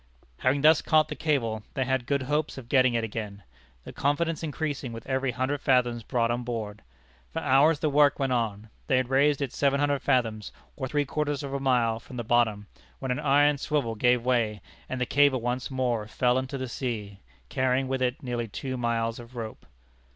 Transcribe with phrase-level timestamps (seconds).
[0.39, 3.43] Having thus caught the cable, they had good hopes of getting it again,
[3.83, 6.81] their confidence increasing with every hundred fathoms brought on board.
[7.29, 8.71] For hours the work went on.
[8.87, 12.23] They had raised it seven hundred fathoms or three quarters of a mile from the
[12.23, 12.65] bottom,
[12.97, 14.59] when an iron swivel gave way,
[14.89, 18.77] and the cable once more fell back into the sea, carrying with it nearly two
[18.77, 19.67] miles of rope.